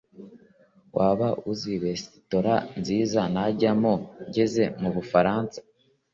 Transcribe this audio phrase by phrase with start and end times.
[0.97, 3.93] Waba uzi resitora nziza najyamo
[4.27, 5.59] ngeze mubufaransa?